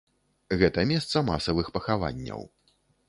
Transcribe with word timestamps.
Гэта 0.61 0.85
месца 0.91 1.23
масавых 1.29 1.69
пахаванняў. 1.77 2.41